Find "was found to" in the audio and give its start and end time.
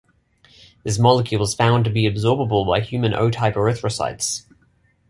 1.41-1.91